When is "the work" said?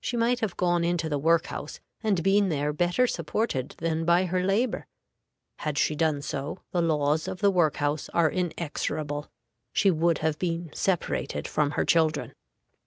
1.10-1.48, 7.42-7.76